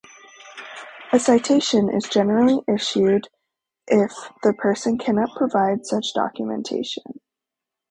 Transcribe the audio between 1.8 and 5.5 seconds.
is generally issued if the person cannot